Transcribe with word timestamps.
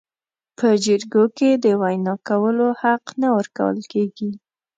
په 0.57 0.67
جرګو 0.83 1.25
کې 1.37 1.49
د 1.63 1.65
وینا 1.81 2.15
کولو 2.27 2.67
حق 2.81 3.03
نه 3.21 3.27
ورکول 3.37 3.77
کیږي. 3.91 4.29